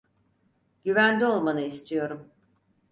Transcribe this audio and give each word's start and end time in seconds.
Güvende 0.85 1.25
olmanı 1.25 1.61
istiyorum. 1.61 2.27